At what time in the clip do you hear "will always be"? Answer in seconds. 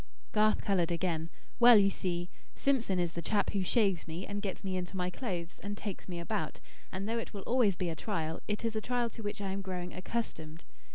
7.35-7.89